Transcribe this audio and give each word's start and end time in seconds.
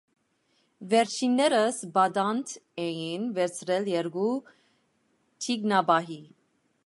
Վերջիններս 0.93 1.81
պատանդ 1.97 2.55
էին 2.85 3.29
վերցրել 3.39 3.87
երկու 3.93 4.33
թիկնապահի։ 5.45 6.19